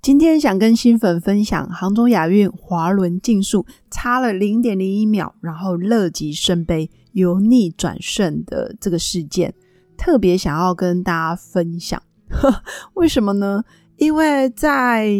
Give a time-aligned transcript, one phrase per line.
[0.00, 9.52] 今天想跟新粉分享杭州亚运滑轮竞速差了零点零一秒，然后乐极生悲由逆转胜的这个事件，
[9.96, 12.00] 特别想要跟大家分享。
[12.30, 12.62] 呵
[12.94, 13.64] 为什么呢？
[13.96, 15.10] 因为在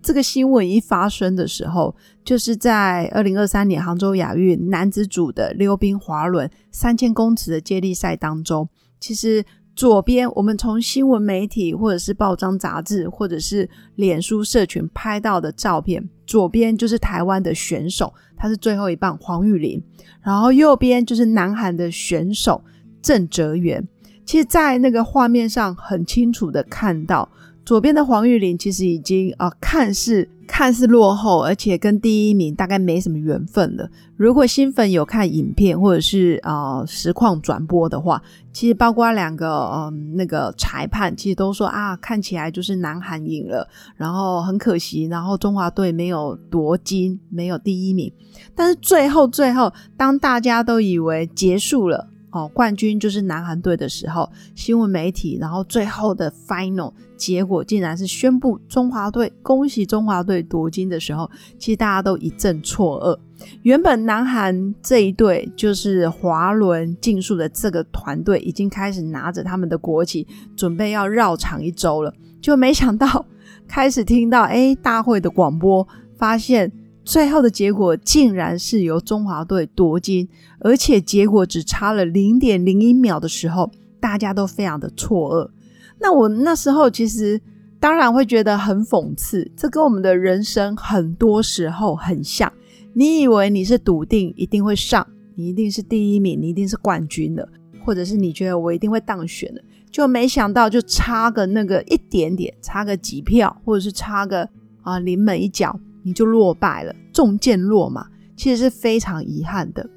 [0.00, 8.68] 这个新闻一发生的时候，就是在二零二三年杭州亚运男子组的溜冰滑轮三千公尺的接力赛当中，
[9.00, 9.44] 其实。
[9.78, 19.80] 左边，我们从新闻媒体或者是报章杂志，或者是脸书社群拍到的照片，左边就是台湾的选手，他是最后一棒黄玉玲，
[20.20, 22.60] 然后右边就是南韩的选手
[23.00, 23.86] 郑哲元。
[24.26, 27.30] 其实，在那个画面上很清楚的看到。
[27.68, 33.86] 左边的黄玉玲其实已经啊，看似看似落后，而且跟第一名大概没什么缘分了。
[34.16, 38.22] 如果新粉有看影片或者是啊实况转播的话，
[38.54, 48.10] 其实包括两个嗯那个裁判，其实都说啊，看起来就是南韩赢了，然后很可惜，然后中华队没有夺金，没有第一名。
[48.54, 52.08] 但是最后最后，当大家都以为结束了。
[52.30, 63.18] 哦，冠军就是南韩队的时候，新闻媒体，然后最后的 final 结果竟然是宣布中华队，恭喜中华队夺金的时候，其实大家都一阵错愕。
[63.62, 73.24] 原本南韩这一队就是滑轮竞速的这个团队，已经开始拿着他们的国旗，准备要绕场一周了，就没想到
[73.66, 76.70] 开始听到哎大会的广播，发现。
[77.08, 80.28] 最后的结果竟然是由中华队夺金，
[80.58, 85.50] 而且结果只差了零点零一秒的时候，大家都非常的错愕。
[85.98, 87.40] 那我那时候其实
[87.80, 92.52] 当然会觉得很讽刺，这跟我们的人生很多时候很像。
[92.92, 97.48] 你以为你是笃定一定会上，你一定是第一名，你一定是冠军的，
[97.86, 104.46] 或者是你觉得我一定会当选的，就没想到就差个那个一点点，差个几票，或者是差个
[104.82, 105.80] 啊临门一脚。
[106.08, 109.88] 你就落败了，中箭落马，其实是非常遗憾的。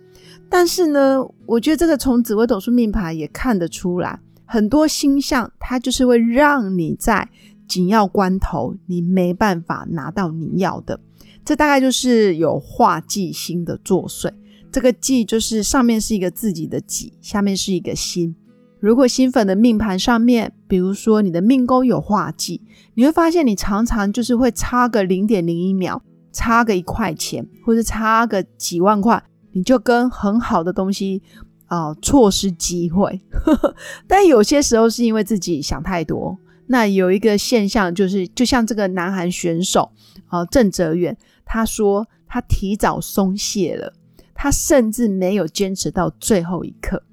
[0.49, 7.29] 但是呢，我觉得这个从紫微斗数命盘也看得出来，很多星象它就是会让你在
[7.65, 10.99] 紧要关头，你没办法拿到你要的。
[11.45, 14.29] 这大概就是有化忌星的作祟。
[14.69, 18.35] 这个忌就是上面是一个自己的己，下面是一个心。
[18.81, 22.61] 如果新粉的命盘上面，比如说你的命宫有化忌，
[22.95, 31.21] 你会发现你常常就是会差个零点零一秒，差个一块钱，或者差个几万块，你就跟很好的东西
[31.67, 33.21] 啊错失机会。
[34.07, 36.35] 但有些时候是因为自己想太多。
[36.65, 39.91] 那有一个现象就是，就像这个南韩选手
[40.25, 41.15] 啊郑哲远，
[41.45, 43.93] 他说他提早松懈了，
[44.33, 47.03] 他甚至没有坚持到最后一刻。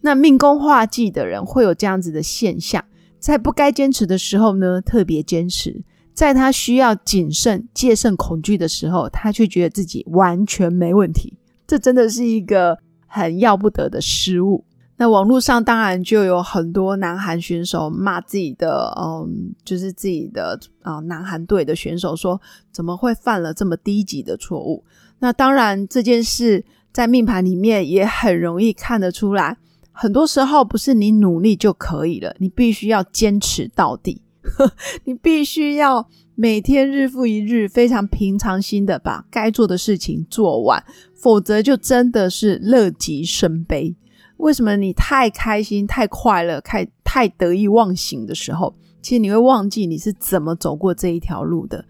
[0.00, 2.84] 那命宫化忌的人会有这样子的现象，
[3.18, 5.82] 在不该坚持的时候呢，特别坚持；
[6.14, 11.36] 在他需要谨慎、戒慎恐惧的时候，他却觉得自己完全没问题。
[11.66, 14.64] 这真的是一个很要不得的失误。
[14.98, 22.40] 那网络上当然就有很多南韩选手骂自己的，嗯，就是自己的啊，南韩队的选手说，
[22.72, 24.84] 怎么会犯了这么低级的错误？
[25.18, 29.58] 那当然这件事在命盘里面也很容易看得出来。
[29.98, 34.20] 很多时候不是你努力就可以了，你必须要坚持到底，
[35.04, 43.96] 你必须要每天日复一日，非常平常心的把该做的事情做完，否则就真的是乐极生悲。
[44.36, 51.82] 为什么你太开心、太快乐、太太得意忘形的时候，其实你会忘记你是怎么走过这一条路的？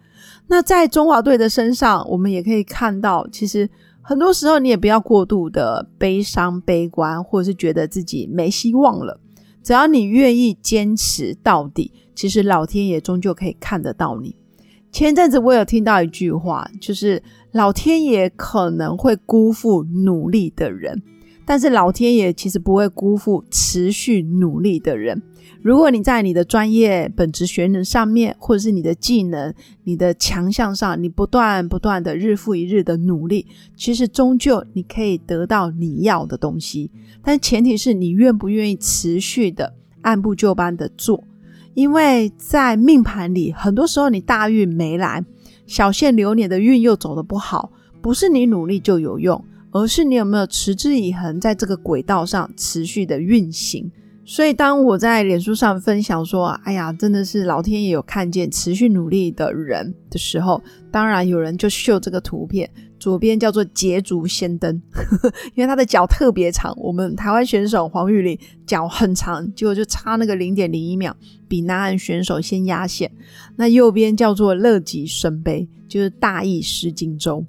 [0.47, 3.69] 那在中华队的身上，我们也可以看到，其实。
[4.09, 9.19] 很多时候，你也不要过度的悲伤、悲观，或者是觉得自己没希望了。
[9.65, 14.37] 只要你愿意坚持到底，其实老天爷终究可以看得到你。
[14.93, 17.21] 前阵子我有听到一句话，就是
[17.51, 21.03] 老天爷可能会辜负努力的人，
[21.47, 25.23] 但是老天爷其实不会辜负持续努力的人。
[25.63, 29.53] 如果你在你的专业本职学能上面，或者是你的技能、
[29.85, 33.47] 你的强项上，你不断不断的日复一日的努力，
[33.77, 36.91] 其实终究你可以得到你要的东西。
[37.23, 41.25] 但前提是你愿不愿意持续的按部就班的做，
[41.75, 45.25] 因为在命盘里，很多时候你大运没来，
[45.67, 49.45] 小限流年的运又走的不好，不是你努力就有用，
[49.77, 53.91] 而是你有没有持之以恒在这个轨道上持续的运行。
[54.29, 62.69] 所以，当我在脸书上分享说：“哎呀，真的是老天爷有看见持续努力的人的时候”，当然有人就秀这个图片，
[62.99, 64.83] 左边叫做捷足先登，
[65.55, 66.75] 因为他的脚特别长。
[66.77, 68.37] 我们台湾选手黄玉玲
[68.67, 71.15] 脚很长，结果就差那个零点零一秒，
[71.47, 73.09] 比南岸选手先压线。
[73.55, 77.47] 那右边叫做乐极生悲，就是大意失荆州。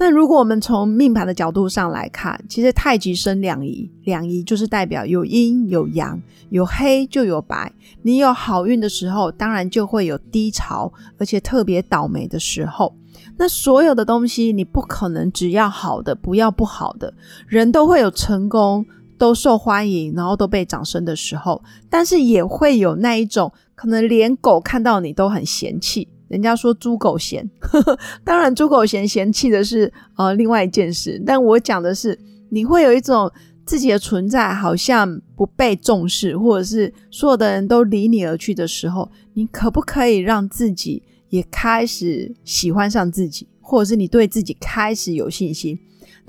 [0.00, 6.18] 那如果我们从命盘的角度上来看，其实太极生两仪，两仪就是代表有阴有阳，
[6.48, 7.70] 有黑就有白。
[8.00, 12.96] 你有好运的时候，当然就会有低潮，而且特别倒霉的时候。
[13.36, 17.12] 那所有的东西，你不可能只要好的，不要不好的。
[17.46, 18.86] 人都会有成功，
[19.18, 26.08] 都受欢迎，然后都被掌声的时候，但是也会有那一种，可能连狗看到你都很嫌弃。
[26.30, 27.48] 人家说猪狗嫌，
[28.24, 32.16] 当然猪狗嫌嫌弃的是呃另外一件事，但我讲的是
[32.50, 33.30] 你会有一种
[33.66, 45.76] 自己的存在好像不被重视，或者是所有的人都离你而去的时候，你可不可以让自己也开始喜欢上自己，或者是你对自己开始有信心？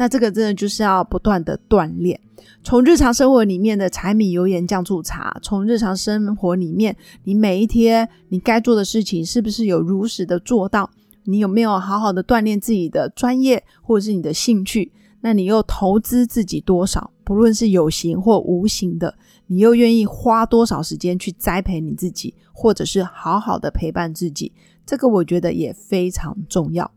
[0.01, 2.19] 那这个真的就是要不断的锻炼。
[2.63, 10.89] 从日常生活里面的柴米油盐酱醋茶，从日常生活里面，你每一天你该做的事情是不是有如实的做到？
[11.25, 14.91] 你有没有好好的锻炼自己的专业或者是你的兴趣？
[15.19, 17.11] 那你又投资自己多少？
[17.23, 19.13] 不论是有形或无形的，
[19.45, 24.51] 你又愿意花多少时间去栽培你自己，或者是好好的陪伴自己？
[24.83, 26.89] 这个我觉得也非常重要。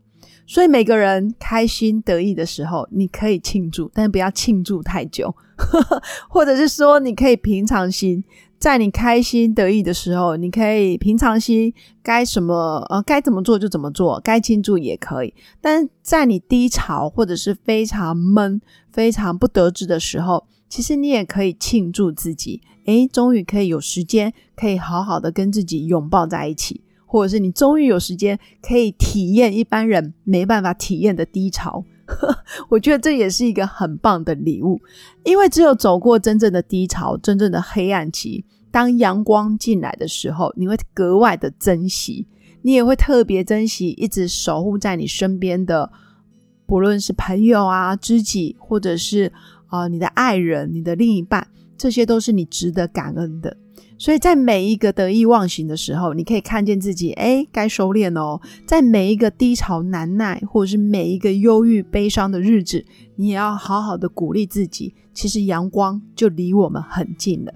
[0.47, 5.35] 所以每个人开心得意的时候，你可以庆祝，但不要庆祝太久。
[6.29, 8.23] 或者是说，你可以平常心，
[8.59, 15.33] 在你开心得意的时候，你可以平常心，该什么呃该怎么做就怎么做，该庆祝也可以。
[15.61, 18.61] 但在你低潮或者是非常闷、
[18.91, 26.81] 非常不得志的时候，其实你也可以庆祝自己，诶，终于可以有时间，可以好好的跟自己拥抱在一起。
[27.05, 31.83] 或者是你终于有时间可以体验一般人没办法体验的低潮，
[32.69, 34.79] 我觉得这也是一个很棒的礼物。
[35.23, 42.27] 因为只有走过真正的低潮、真正的黑暗期，当阳光进来的时候，你会格外的珍惜，
[42.61, 45.91] 你也会特别珍惜一直守护在你身边的，
[46.65, 49.31] 不论是朋友啊、知己，或者是
[49.67, 51.47] 啊你的爱人、你的另一半，
[51.77, 53.55] 这些都是你值得感恩的。
[53.97, 58.41] 所以在每一个得意忘形的时候，你可以看见自己，哎，该收敛哦。
[58.67, 64.93] 在每一个低潮难耐，或者是每一个忧郁悲伤的日子，你也要好好的鼓励自己。
[65.13, 67.53] 其实阳光就离我们很近了，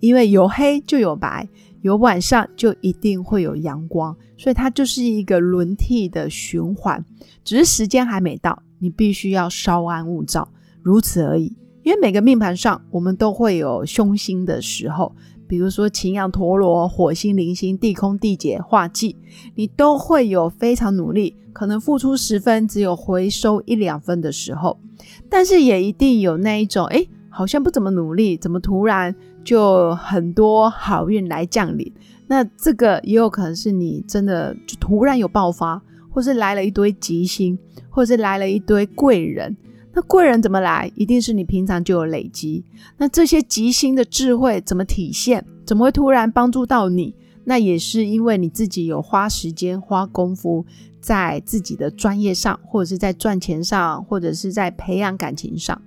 [0.00, 1.48] 因为有黑就有白，
[1.80, 7.02] 有晚上就一定会有阳光，所以它就是一个轮替的循环，
[7.42, 10.46] 只是时间还没到，你必须要稍安勿躁，
[10.82, 11.56] 如此而已。
[11.82, 15.16] 因为每个命盘上，我们都会有凶星的时候。
[15.48, 19.16] 比如说，擎羊、陀罗、火星、零星、地空、地劫、化忌，
[19.54, 24.78] 你都会有非常努力，可能付出十分，只有回收一两分的时候。
[25.30, 31.90] 但是也一定有那一种，哎，好像不怎么努力，怎么突然就很多好运来降临？
[32.26, 35.80] 那这个也有可能是你真的就突然有爆发，
[36.10, 37.58] 或是来了一堆吉星，
[37.88, 39.56] 或是来了一堆贵人。
[39.92, 40.90] 那贵人怎么来？
[40.94, 42.64] 一定是你平常就有累积。
[42.98, 45.44] 那这些吉星的智慧怎么体现？
[45.64, 47.14] 怎么会突然帮助到你？
[47.44, 50.66] 那也是因为你自己有花时间、花功夫
[51.00, 55.80] 在自己的专业上，或者是在赚钱上，或者是在培养感情上。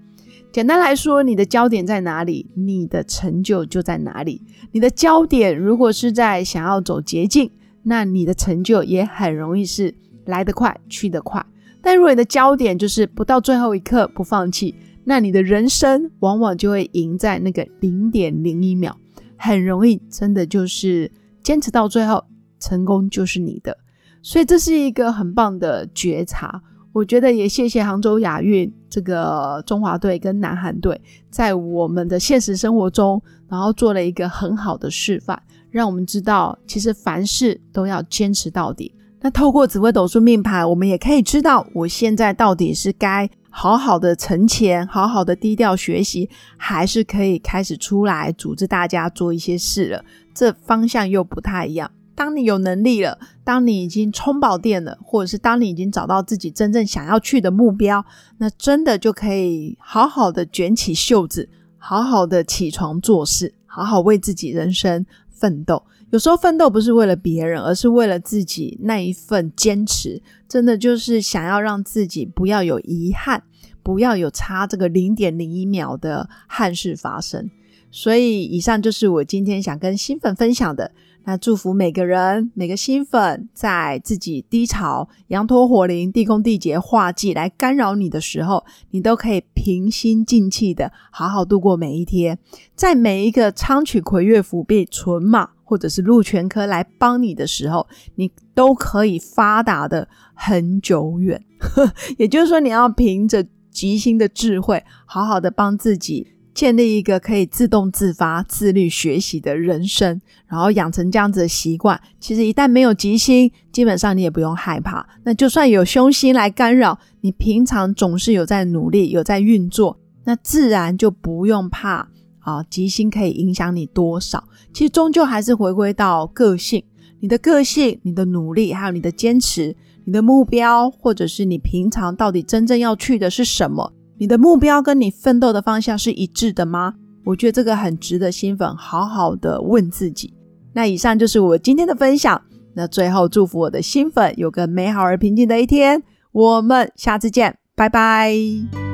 [0.51, 4.41] 简单来说，你的焦点在哪里，你的成就就在哪里。
[4.71, 7.49] 你的焦点如果是在想要走捷径，
[7.83, 9.93] 那你的成就也很容易是
[10.25, 11.45] 来得快，去得快。
[11.81, 18.95] 但如果你的焦点就是不到最后一刻不放弃，那你的人生往往就会赢在那个零点零一秒，
[19.35, 21.11] 很容易真的就是
[21.41, 22.23] 坚持到最后，
[22.59, 23.75] 成功就是你的。
[24.21, 26.61] 所以这是一个很棒的觉察。
[26.93, 38.93] 我觉得也谢谢杭州亚运这个中华队跟南韩队，在我们的现实生活中，然后做了一个很好的示范，让我们知道其实凡事都要坚持到底。
[39.23, 50.03] 那透过紫微斗数命盘，我们也可以知道，我现在到底是该好好的存钱，好好的低调学习，还是可以开始出来组织大家做一些事了？
[50.33, 51.91] 这方向又不太一样。
[52.15, 58.03] 当你有能力了，当你已经充饱电了，或者是当你已经找到自己真正想要去的目标，
[58.37, 61.47] 那真的就可以好好的卷起袖子，
[61.77, 65.83] 好好的起床做事，好好为自己人生奋斗。
[66.11, 70.21] 有时候奋斗不是为了别人，而是为了自己那一份坚持。
[70.47, 73.43] 真的就是想要让自己不要有遗憾，
[73.81, 77.49] 不要有差这个零点零一秒的憾事发生。
[77.89, 80.91] 所以，以上就是我今天想跟新粉分享的。
[81.23, 92.39] 那祝福每个人、每个新粉，在自己低潮、羊驼火灵、地宫地劫化忌来干扰你的时候，你都可以平心静气的好好度过每一天。
[92.75, 101.41] 在每一个昌曲魁月辅币存马或者是禄全科来帮你的时候，你都可以发达的很久远。
[102.19, 106.27] 也就是说，你要凭着吉星的智慧，好好的帮自己。
[106.53, 111.97] 建立一个可以自动自发、自律学习的人生，然后养成这样子的习惯。
[112.19, 115.07] 其实一旦没有吉星，基本上你也不用害怕。
[115.23, 122.09] 那就算有凶星来干扰，你平常总是有在努力、有在运作，那自然就不用怕
[122.41, 122.61] 啊。
[122.63, 124.43] 吉星可以影响你多少？
[124.73, 126.83] 其实终究还是回归到个性，
[127.19, 133.93] 你的个性、你的努力，还有你的坚持、你的目标，或者是你平常到底真正要去的是什么。
[134.17, 136.93] 你的目标跟你奋斗的方向是一致的吗？
[137.23, 140.33] 我觉得这个很值得新粉好好的问自己。
[140.73, 142.41] 那以上就是我今天的分享。
[142.73, 146.01] 那最后祝福我的新粉有个美好而平静的一天。
[146.31, 148.90] 我们下次见，拜拜。